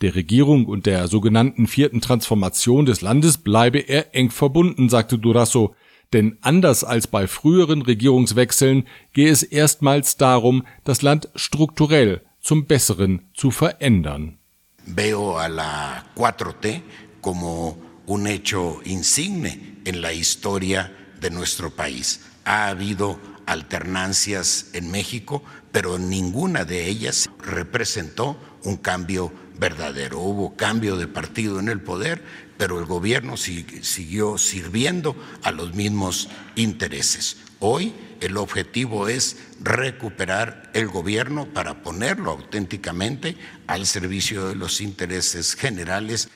Der 0.00 0.14
Regierung 0.14 0.64
und 0.64 0.86
der 0.86 1.06
sogenannten 1.08 1.66
vierten 1.66 2.00
Transformation 2.00 2.86
des 2.86 3.02
Landes 3.02 3.36
bleibe 3.36 3.78
er 3.78 4.14
eng 4.14 4.30
verbunden, 4.30 4.88
sagte 4.88 5.18
Durasso, 5.18 5.74
denn 6.12 6.38
anders 6.40 6.84
als 6.84 7.06
bei 7.06 7.26
früheren 7.26 7.82
Regierungswechseln 7.82 8.86
gehe 9.12 9.30
es 9.30 9.42
erstmals 9.42 10.16
darum, 10.16 10.66
das 10.84 11.02
Land 11.02 11.28
strukturell 11.34 12.22
zum 12.40 12.66
Besseren 12.66 13.28
zu 13.34 13.50
verändern. 13.50 14.38
Veo 14.86 15.36
a 15.36 15.46
la 15.46 16.04
4T 16.16 16.80
como 17.20 17.76
un 18.06 18.26
hecho 18.26 18.80
insigne 18.84 19.76
en 19.84 20.00
la 20.00 20.12
historia 20.12 20.90
de 21.20 21.30
nuestro 21.30 21.70
país. 21.70 22.20
Ha 22.44 22.68
habido 22.68 23.18
alternancias 23.46 24.70
en 24.72 24.90
México, 24.90 25.42
pero 25.70 25.98
ninguna 25.98 26.64
de 26.64 26.88
ellas 26.88 27.28
representó 27.38 28.36
un 28.64 28.76
cambio 28.76 29.32
verdadero. 29.60 30.20
Hubo 30.20 30.56
cambio 30.56 30.96
de 30.96 31.06
partido 31.06 31.60
en 31.60 31.68
el 31.68 31.80
poder, 31.80 32.22
pero 32.56 32.78
el 32.78 32.86
gobierno 32.86 33.36
siguió 33.36 34.38
sirviendo 34.38 35.14
a 35.42 35.52
los 35.52 35.74
mismos 35.74 36.28
intereses. 36.56 37.36
Hoy 37.60 37.92
el 38.20 38.36
objetivo 38.36 39.08
es 39.08 39.36
recuperar 39.60 40.70
el 40.74 40.88
gobierno 40.88 41.46
para 41.46 41.82
ponerlo 41.82 42.32
auténticamente 42.32 43.36
al 43.66 43.86
servicio 43.86 44.48
de 44.48 44.54
los 44.56 44.80
intereses 44.80 45.54
generales. 45.54 46.28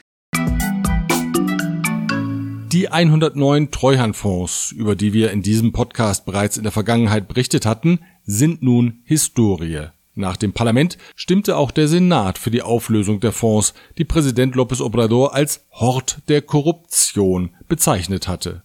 Die 2.75 2.89
109 2.91 3.71
Treuhandfonds, 3.71 4.73
über 4.73 4.97
die 4.97 5.13
wir 5.13 5.31
in 5.31 5.43
diesem 5.43 5.73
Podcast 5.73 6.27
bereits 6.27 6.57
in 6.57 6.65
der 6.65 6.73
Vergangenheit 6.73 7.29
berichtet 7.29 7.67
hatten, 7.67 8.01
sind 8.25 8.63
nun 8.63 9.03
Historie. 9.05 9.93
Nach 10.17 10.37
dem 10.37 10.53
Parlament 10.53 10.97
stimmte 11.17 11.57
auch 11.57 11.73
der 11.73 11.89
Senat 11.89 12.39
für 12.39 12.51
die 12.51 12.63
Auflösung 12.63 13.19
der 13.19 13.33
Fonds, 13.33 13.75
die 13.99 14.05
Präsident 14.05 14.55
López 14.55 14.81
Obrador 14.81 15.35
als 15.35 15.67
Hort 15.73 16.19
der 16.29 16.41
Korruption 16.41 17.51
bezeichnet 17.69 18.29
hatte. 18.29 18.63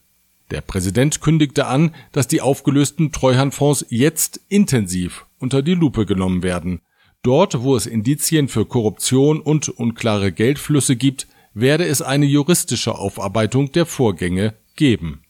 Der 0.51 0.61
Präsident 0.61 1.21
kündigte 1.21 1.65
an, 1.65 1.93
dass 2.11 2.27
die 2.27 2.41
aufgelösten 2.41 3.11
Treuhandfonds 3.11 3.85
jetzt 3.89 4.41
intensiv 4.49 5.25
unter 5.39 5.61
die 5.61 5.73
Lupe 5.73 6.05
genommen 6.05 6.43
werden. 6.43 6.81
Dort, 7.23 7.61
wo 7.61 7.75
es 7.75 7.85
Indizien 7.85 8.47
für 8.47 8.65
Korruption 8.65 9.41
und 9.41 9.69
unklare 9.69 10.31
Geldflüsse 10.31 10.95
gibt, 10.95 11.27
werde 11.53 11.85
es 11.85 12.01
eine 12.01 12.25
juristische 12.25 12.95
Aufarbeitung 12.95 13.71
der 13.71 13.85
Vorgänge 13.85 14.53
geben. 14.75 15.23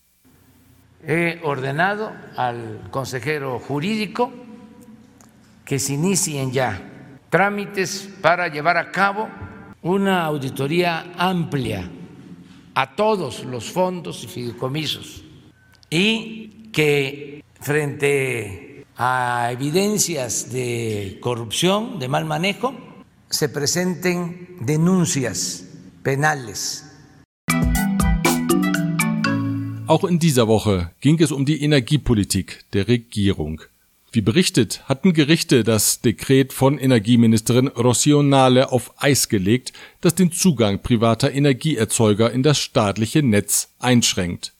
He 1.05 1.37
ordenado 1.43 2.11
al 2.35 2.81
consejero 2.91 3.61
jurídico 3.67 4.31
que 5.69 5.77
se 5.77 5.93
inicien 5.93 6.51
ya 6.51 6.81
trámites 7.29 8.09
para 8.21 8.47
llevar 8.47 8.75
a 8.75 8.89
cabo 8.89 9.29
una 9.83 10.25
auditoría 10.25 11.13
amplia 11.15 11.87
a 12.73 12.95
todos 12.95 13.45
los 13.45 13.69
fondos 13.69 14.23
y 14.23 14.27
fideicomisos 14.27 15.23
y 15.91 16.71
que 16.73 17.43
frente 17.61 18.83
a 18.97 19.51
evidencias 19.51 20.51
de 20.51 21.19
corrupción, 21.21 21.99
de 21.99 22.07
mal 22.07 22.25
manejo, 22.25 22.73
se 23.29 23.47
presenten 23.47 24.57
denuncias 24.61 25.69
penales. 26.01 26.83
Auch 29.85 30.09
in 30.09 30.17
dieser 30.17 30.47
Woche 30.47 30.89
ging 30.99 31.19
es 31.19 31.31
um 31.31 31.45
die 31.45 31.63
Energiepolitik 31.63 32.65
der 32.73 32.87
Regierung. 32.87 33.61
Wie 34.11 34.21
berichtet, 34.21 34.81
hatten 34.89 35.13
Gerichte 35.13 35.63
das 35.63 36.01
Dekret 36.01 36.51
von 36.51 36.79
Energieministerin 36.79 37.67
Rocio 37.67 38.23
Nale 38.23 38.71
auf 38.71 38.91
Eis 38.97 39.29
gelegt, 39.29 39.71
das 40.01 40.15
den 40.15 40.31
Zugang 40.31 40.81
privater 40.81 41.31
Energieerzeuger 41.31 42.31
in 42.31 42.41
das 42.41 42.57
staatliche 42.57 43.21
Netz 43.21 43.75
einschränkt. 43.77 44.53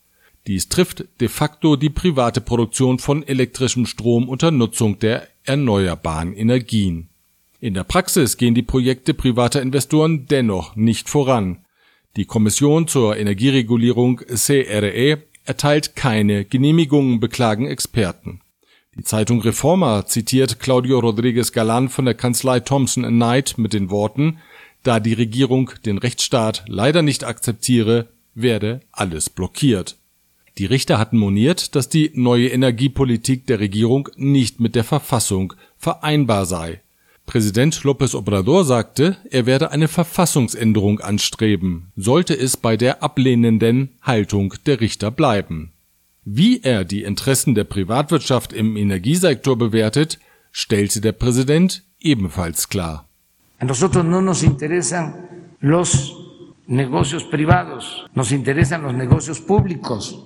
Dies 0.46 0.70
trifft 0.70 1.06
de 1.20 1.28
facto 1.30 1.76
die 1.76 1.90
private 1.90 2.42
Produktion 2.42 3.00
von 3.00 3.24
elektrischem 3.24 3.88
Strom 3.88 4.30
unter 4.30 4.52
Nutzung 4.52 5.00
der 5.00 5.28
erneuerbaren 5.46 6.34
Energien. 6.34 7.10
In 7.60 7.74
der 7.74 7.84
Praxis 7.84 8.38
gehen 8.38 8.54
die 8.54 8.62
Projekte 8.62 9.16
privater 9.16 9.62
Investoren 9.62 10.28
dennoch 10.28 10.76
nicht 10.76 11.10
voran. 11.10 11.66
Die 12.16 12.26
Kommission 12.26 12.88
zur 12.88 13.18
Energieregulierung 13.18 14.18
CRE 14.18 15.24
erteilt 15.46 15.96
keine 15.96 16.46
Genehmigungen, 16.46 17.20
beklagen 17.20 17.68
Experten. 17.68 18.42
Die 19.00 19.06
Zeitung 19.06 19.40
Reforma 19.40 20.06
zitiert 20.06 20.60
Claudio 20.60 21.00
Rodriguez 21.00 21.54
Galan 21.54 21.88
von 21.88 22.04
der 22.04 22.16
Kanzlei 22.16 22.60
Thompson 22.60 23.04
Knight 23.04 23.58
mit 23.58 23.72
den 23.72 23.90
Worten, 23.92 24.40
da 24.84 25.00
die 25.00 25.14
Regierung 25.14 25.72
den 25.86 25.98
Rechtsstaat 25.98 26.66
leider 26.68 27.02
nicht 27.02 27.24
akzeptiere, 27.24 28.10
werde 28.36 28.82
alles 28.92 29.30
blockiert. 29.30 29.96
Die 30.58 30.66
Richter 30.66 31.00
hatten 31.00 31.18
moniert, 31.18 31.76
dass 31.76 31.88
die 31.88 32.12
neue 32.14 32.50
Energiepolitik 32.50 33.48
der 33.48 33.62
Regierung 33.62 34.10
nicht 34.18 34.60
mit 34.60 34.76
der 34.76 34.84
Verfassung 34.84 35.54
vereinbar 35.78 36.46
sei. 36.46 36.82
Präsident 37.26 37.76
López 37.86 38.14
Obrador 38.14 38.66
sagte, 38.66 39.16
er 39.32 39.46
werde 39.46 39.72
eine 39.72 39.88
Verfassungsänderung 39.88 41.00
anstreben, 41.00 41.94
sollte 41.96 42.38
es 42.38 42.58
bei 42.58 42.76
der 42.76 43.02
ablehnenden 43.02 43.92
Haltung 44.02 44.56
der 44.66 44.82
Richter 44.82 45.10
bleiben. 45.10 45.72
Wie 46.32 46.62
er 46.62 46.86
die 46.86 47.02
Interessen 47.02 47.56
der 47.56 47.64
Privatwirtschaft 47.64 48.54
im 48.54 48.78
Energiesektor 48.78 49.58
bewertet, 49.58 50.20
stellte 50.52 51.02
der 51.02 51.12
Präsident 51.12 51.82
ebenfalls 52.00 52.70
klar. 52.70 53.10
A 53.58 53.66
nosotros 53.66 54.06
no 54.06 54.22
nos 54.22 54.44
interesan 54.44 55.28
los 55.60 56.14
negocios 56.68 57.24
privados, 57.24 58.06
nos 58.14 58.32
interesan 58.32 58.84
los 58.84 58.94
negocios 58.94 59.42
públicos. 59.42 60.20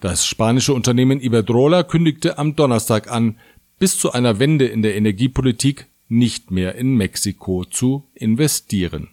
Das 0.00 0.26
spanische 0.26 0.74
Unternehmen 0.74 1.20
Iberdrola 1.20 1.84
kündigte 1.84 2.36
am 2.36 2.56
Donnerstag 2.56 3.08
an, 3.08 3.36
bis 3.78 3.96
zu 3.96 4.10
einer 4.10 4.40
Wende 4.40 4.66
in 4.66 4.82
der 4.82 4.96
Energiepolitik 4.96 5.86
nicht 6.08 6.50
mehr 6.50 6.74
in 6.74 6.96
Mexiko 6.96 7.64
zu 7.64 8.02
investieren. 8.14 9.10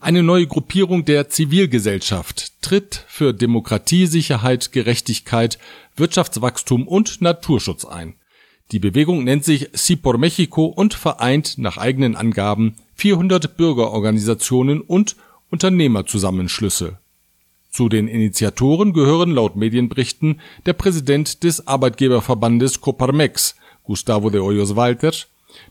Eine 0.00 0.22
neue 0.22 0.46
Gruppierung 0.46 1.04
der 1.04 1.28
Zivilgesellschaft 1.28 2.47
tritt 2.60 3.04
für 3.08 3.32
Demokratie, 3.32 4.06
Sicherheit, 4.06 4.72
Gerechtigkeit, 4.72 5.58
Wirtschaftswachstum 5.96 6.86
und 6.86 7.20
Naturschutz 7.20 7.84
ein. 7.84 8.14
Die 8.72 8.78
Bewegung 8.78 9.24
nennt 9.24 9.44
sich 9.44 9.70
Si 9.72 9.96
por 9.96 10.18
Mexico 10.18 10.66
und 10.66 10.92
vereint 10.92 11.56
nach 11.56 11.78
eigenen 11.78 12.16
Angaben 12.16 12.74
400 12.96 13.56
Bürgerorganisationen 13.56 14.80
und 14.82 15.16
Unternehmerzusammenschlüsse. 15.50 16.98
Zu 17.70 17.88
den 17.88 18.08
Initiatoren 18.08 18.92
gehören 18.92 19.30
laut 19.30 19.56
Medienberichten 19.56 20.40
der 20.66 20.72
Präsident 20.74 21.44
des 21.44 21.66
Arbeitgeberverbandes 21.66 22.80
Coparmex, 22.80 23.56
Gustavo 23.84 24.30
de 24.30 24.40
Hoyos 24.40 24.76
Walter, 24.76 25.12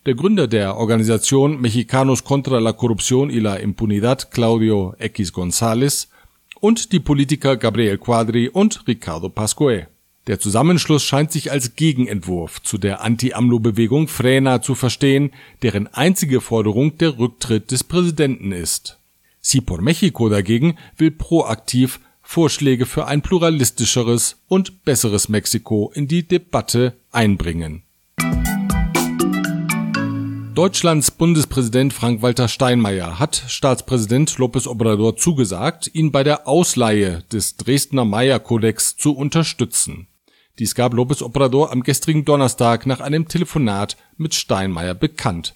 der 0.05 0.15
Gründer 0.15 0.47
der 0.47 0.77
Organisation 0.77 1.61
Mexicanos 1.61 2.23
contra 2.23 2.59
la 2.59 2.73
Corrupción 2.73 3.29
y 3.29 3.39
la 3.39 3.59
Impunidad, 3.59 4.29
Claudio 4.31 4.95
X 4.99 5.33
González, 5.33 6.07
und 6.59 6.91
die 6.91 6.99
Politiker 6.99 7.57
Gabriel 7.57 7.97
Quadri 7.97 8.49
und 8.49 8.87
Ricardo 8.87 9.29
Pascoe. 9.29 9.87
Der 10.27 10.39
Zusammenschluss 10.39 11.03
scheint 11.03 11.31
sich 11.31 11.51
als 11.51 11.75
Gegenentwurf 11.75 12.61
zu 12.61 12.77
der 12.77 13.01
Anti-AMLO-Bewegung 13.01 14.09
Frena 14.09 14.61
zu 14.61 14.75
verstehen, 14.75 15.31
deren 15.61 15.87
einzige 15.87 16.41
Forderung 16.41 16.97
der 16.97 17.17
Rücktritt 17.17 17.71
des 17.71 17.85
Präsidenten 17.85 18.51
ist. 18.51 18.99
Si 19.39 19.61
por 19.61 19.81
Mexico 19.81 20.27
dagegen 20.27 20.77
will 20.97 21.11
proaktiv 21.11 22.01
Vorschläge 22.21 22.85
für 22.85 23.07
ein 23.07 23.21
pluralistischeres 23.21 24.35
und 24.49 24.83
besseres 24.83 25.29
Mexiko 25.29 25.93
in 25.95 26.09
die 26.09 26.27
Debatte 26.27 26.97
einbringen. 27.09 27.83
Deutschlands 30.57 31.11
Bundespräsident 31.11 31.93
Frank-Walter 31.93 32.47
Steinmeier 32.47 33.19
hat 33.19 33.43
Staatspräsident 33.47 34.37
López 34.37 34.67
Obrador 34.67 35.15
zugesagt, 35.15 35.91
ihn 35.93 36.11
bei 36.11 36.23
der 36.23 36.47
Ausleihe 36.47 37.23
des 37.31 37.57
Dresdner 37.57 38.05
Meyer-Kodex 38.05 38.97
zu 38.97 39.15
unterstützen. 39.15 40.07
Dies 40.57 40.73
gab 40.73 40.95
López 40.95 41.21
Obrador 41.21 41.71
am 41.71 41.83
gestrigen 41.83 42.25
Donnerstag 42.25 42.87
nach 42.87 43.01
einem 43.01 43.27
Telefonat 43.27 43.97
mit 44.17 44.33
Steinmeier 44.33 44.95
bekannt. 44.95 45.53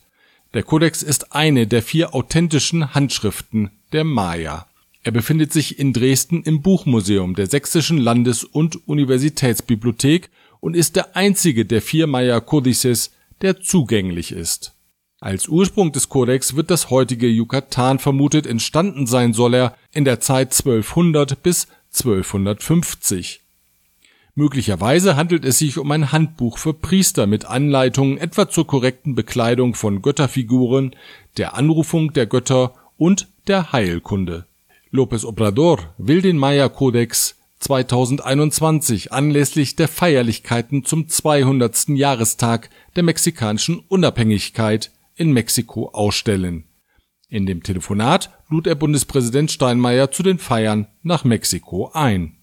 Der 0.53 0.61
Kodex 0.61 1.01
ist 1.01 1.33
eine 1.33 1.65
der 1.65 1.81
vier 1.81 2.13
authentischen 2.13 2.93
Handschriften 2.93 3.71
der 3.93 4.03
Maya. 4.03 4.67
Er 5.01 5.11
befindet 5.11 5.51
sich 5.51 5.79
in 5.79 5.93
Dresden 5.93 6.43
im 6.43 6.61
Buchmuseum 6.61 7.33
der 7.33 7.47
Sächsischen 7.47 7.97
Landes- 7.97 8.43
und 8.43 8.87
Universitätsbibliothek 8.87 10.29
und 10.59 10.75
ist 10.75 10.95
der 10.95 11.15
einzige 11.15 11.65
der 11.65 11.81
vier 11.81 12.05
Maya-Codices, 12.05 13.09
der 13.41 13.61
zugänglich 13.61 14.31
ist. 14.31 14.75
Als 15.23 15.47
Ursprung 15.47 15.91
des 15.91 16.09
Kodex 16.09 16.55
wird 16.55 16.71
das 16.71 16.89
heutige 16.89 17.27
Yucatan 17.27 17.99
vermutet, 17.99 18.47
entstanden 18.47 19.05
sein 19.05 19.33
soll 19.33 19.53
er 19.53 19.75
in 19.91 20.03
der 20.03 20.19
Zeit 20.19 20.47
1200 20.47 21.43
bis 21.43 21.67
1250. 21.93 23.39
Möglicherweise 24.33 25.15
handelt 25.15 25.45
es 25.45 25.59
sich 25.59 25.77
um 25.77 25.91
ein 25.91 26.11
Handbuch 26.11 26.57
für 26.57 26.73
Priester 26.73 27.27
mit 27.27 27.45
Anleitungen 27.45 28.17
etwa 28.17 28.49
zur 28.49 28.65
korrekten 28.65 29.13
Bekleidung 29.13 29.75
von 29.75 30.01
Götterfiguren, 30.01 30.95
der 31.37 31.53
Anrufung 31.53 32.13
der 32.13 32.25
Götter 32.25 32.73
und 32.97 33.27
der 33.45 33.71
Heilkunde. 33.73 34.45
López 34.91 35.23
Obrador 35.23 35.93
will 35.99 36.23
den 36.23 36.37
Maya-Kodex 36.39 37.35
2021 37.59 39.11
anlässlich 39.11 39.75
der 39.75 39.87
Feierlichkeiten 39.87 40.83
zum 40.83 41.07
200. 41.07 41.89
Jahrestag 41.89 42.71
der 42.95 43.03
mexikanischen 43.03 43.83
Unabhängigkeit 43.87 44.89
in 45.15 45.31
Mexiko 45.31 45.89
ausstellen. 45.89 46.65
In 47.29 47.45
dem 47.45 47.63
Telefonat 47.63 48.29
lud 48.49 48.67
er 48.67 48.75
Bundespräsident 48.75 49.51
Steinmeier 49.51 50.11
zu 50.11 50.23
den 50.23 50.37
Feiern 50.37 50.87
nach 51.01 51.23
Mexiko 51.23 51.91
ein. 51.93 52.37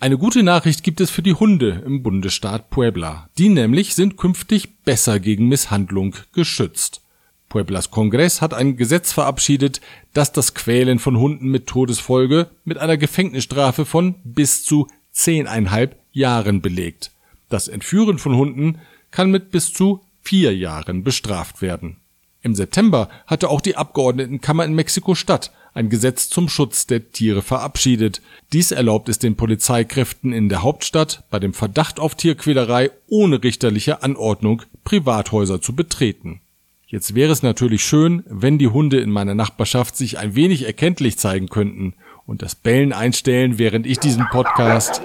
Eine 0.00 0.18
gute 0.18 0.42
Nachricht 0.42 0.82
gibt 0.82 1.00
es 1.00 1.10
für 1.10 1.22
die 1.22 1.34
Hunde 1.34 1.84
im 1.86 2.02
Bundesstaat 2.02 2.70
Puebla. 2.70 3.30
Die 3.38 3.48
nämlich 3.48 3.94
sind 3.94 4.16
künftig 4.16 4.82
besser 4.82 5.20
gegen 5.20 5.46
Misshandlung 5.46 6.16
geschützt. 6.32 7.02
Pueblas 7.48 7.92
Kongress 7.92 8.40
hat 8.40 8.52
ein 8.52 8.76
Gesetz 8.76 9.12
verabschiedet, 9.12 9.80
das 10.12 10.32
das 10.32 10.54
Quälen 10.54 10.98
von 10.98 11.18
Hunden 11.18 11.48
mit 11.48 11.68
Todesfolge 11.68 12.50
mit 12.64 12.78
einer 12.78 12.96
Gefängnisstrafe 12.96 13.84
von 13.84 14.16
bis 14.24 14.64
zu 14.64 14.88
zehneinhalb 15.12 15.96
Jahren 16.10 16.62
belegt. 16.62 17.12
Das 17.48 17.68
Entführen 17.68 18.18
von 18.18 18.34
Hunden 18.34 18.80
kann 19.12 19.30
mit 19.30 19.52
bis 19.52 19.72
zu 19.72 20.00
vier 20.20 20.56
Jahren 20.56 21.04
bestraft 21.04 21.62
werden. 21.62 21.98
Im 22.42 22.56
September 22.56 23.08
hatte 23.26 23.48
auch 23.48 23.60
die 23.60 23.76
Abgeordnetenkammer 23.76 24.64
in 24.64 24.74
Mexiko-Stadt 24.74 25.52
ein 25.74 25.88
Gesetz 25.88 26.28
zum 26.28 26.48
Schutz 26.48 26.86
der 26.86 27.12
Tiere 27.12 27.40
verabschiedet. 27.40 28.20
Dies 28.52 28.72
erlaubt 28.72 29.08
es 29.08 29.18
den 29.18 29.36
Polizeikräften 29.36 30.32
in 30.32 30.48
der 30.48 30.62
Hauptstadt, 30.62 31.24
bei 31.30 31.38
dem 31.38 31.54
Verdacht 31.54 31.98
auf 31.98 32.14
Tierquälerei 32.14 32.90
ohne 33.08 33.42
richterliche 33.42 34.02
Anordnung 34.02 34.62
Privathäuser 34.84 35.62
zu 35.62 35.74
betreten. 35.74 36.40
Jetzt 36.86 37.14
wäre 37.14 37.32
es 37.32 37.42
natürlich 37.42 37.82
schön, 37.82 38.22
wenn 38.26 38.58
die 38.58 38.68
Hunde 38.68 39.00
in 39.00 39.10
meiner 39.10 39.34
Nachbarschaft 39.34 39.96
sich 39.96 40.18
ein 40.18 40.34
wenig 40.34 40.66
erkenntlich 40.66 41.16
zeigen 41.16 41.48
könnten 41.48 41.94
und 42.26 42.42
das 42.42 42.54
Bellen 42.54 42.92
einstellen, 42.92 43.58
während 43.58 43.86
ich 43.86 43.98
diesen 43.98 44.26
Podcast. 44.30 45.00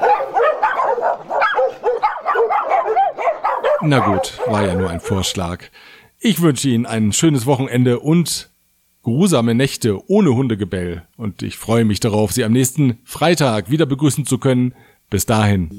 Na 3.89 3.99
gut, 3.99 4.37
war 4.47 4.65
ja 4.65 4.75
nur 4.75 4.89
ein 4.89 4.99
Vorschlag. 4.99 5.63
Ich 6.19 6.41
wünsche 6.41 6.67
Ihnen 6.67 6.85
ein 6.85 7.13
schönes 7.13 7.45
Wochenende 7.45 8.01
und 8.01 8.49
geruhsame 9.01 9.55
Nächte 9.55 10.01
ohne 10.09 10.35
Hundegebell. 10.35 11.03
Und 11.15 11.41
ich 11.41 11.55
freue 11.55 11.85
mich 11.85 12.01
darauf, 12.01 12.33
Sie 12.33 12.43
am 12.43 12.51
nächsten 12.51 12.97
Freitag 13.05 13.71
wieder 13.71 13.85
begrüßen 13.85 14.25
zu 14.25 14.39
können. 14.39 14.73
Bis 15.09 15.25
dahin. 15.25 15.69